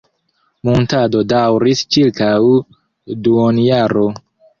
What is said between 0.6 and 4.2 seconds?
Muntado daŭris ĉirkaŭ duonjaro.